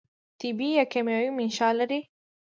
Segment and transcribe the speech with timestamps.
[0.41, 1.99] طبي یا کیمیاوي منشأ لري.